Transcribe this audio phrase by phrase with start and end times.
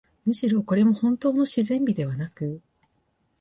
[0.25, 2.59] むしろ、これもほんとうの自然美ではなく、